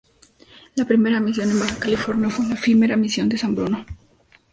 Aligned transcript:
La 0.73 0.85
primera 0.85 1.19
misión 1.19 1.51
en 1.51 1.59
Baja 1.59 1.77
California 1.77 2.31
fue 2.31 2.47
la 2.47 2.55
efímera 2.55 2.97
Misión 2.97 3.29
de 3.29 3.37
San 3.37 3.53
Bruno. 3.53 3.85